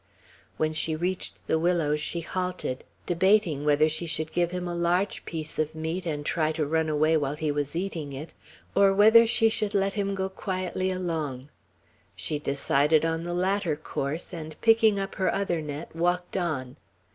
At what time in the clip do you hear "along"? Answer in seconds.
10.89-11.49